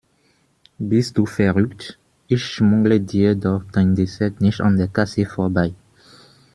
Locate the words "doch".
3.35-3.61